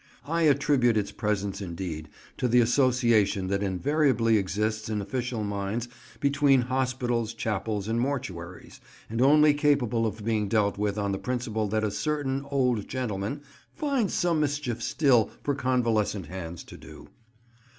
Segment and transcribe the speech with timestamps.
[0.25, 5.87] I attribute its presence indeed to the association that invariably exists in official minds
[6.19, 8.79] between hospitals, chapels, and mortuaries,
[9.11, 13.41] and only capable of being dealt with on the principle that a certain old gentleman
[13.75, 17.07] "finds some mischief still for convalescent hands to do."